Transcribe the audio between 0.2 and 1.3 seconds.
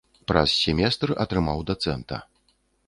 Праз семестр